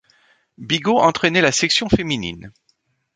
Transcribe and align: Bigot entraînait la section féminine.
Bigot 0.57 0.97
entraînait 0.99 1.41
la 1.43 1.51
section 1.51 1.87
féminine. 1.87 2.51